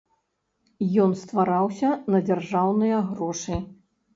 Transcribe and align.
Ён 1.03 1.11
ствараўся 1.25 1.91
на 2.15 2.23
дзяржаўныя 2.31 2.97
грошы. 3.11 3.63